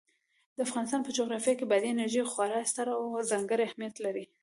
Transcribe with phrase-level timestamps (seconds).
[0.55, 4.25] د افغانستان په جغرافیه کې بادي انرژي خورا ستر او ځانګړی اهمیت لري.